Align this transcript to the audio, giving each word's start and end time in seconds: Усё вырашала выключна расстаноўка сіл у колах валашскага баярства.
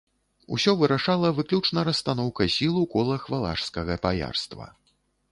Усё 0.55 0.71
вырашала 0.77 1.29
выключна 1.39 1.83
расстаноўка 1.89 2.47
сіл 2.55 2.79
у 2.79 2.85
колах 2.93 3.27
валашскага 3.35 3.99
баярства. 4.07 4.65